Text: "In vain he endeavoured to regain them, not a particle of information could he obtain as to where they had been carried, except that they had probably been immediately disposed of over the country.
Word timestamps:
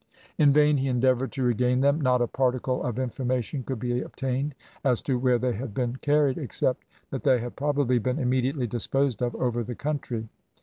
"In 0.39 0.51
vain 0.51 0.77
he 0.77 0.87
endeavoured 0.87 1.31
to 1.33 1.43
regain 1.43 1.81
them, 1.81 2.01
not 2.01 2.23
a 2.23 2.27
particle 2.27 2.81
of 2.81 2.97
information 2.97 3.61
could 3.61 3.83
he 3.83 4.01
obtain 4.01 4.55
as 4.83 4.99
to 5.03 5.19
where 5.19 5.37
they 5.37 5.53
had 5.53 5.75
been 5.75 5.97
carried, 5.97 6.39
except 6.39 6.85
that 7.11 7.21
they 7.21 7.37
had 7.39 7.55
probably 7.55 7.99
been 7.99 8.17
immediately 8.17 8.65
disposed 8.65 9.21
of 9.21 9.35
over 9.35 9.63
the 9.63 9.75
country. 9.75 10.27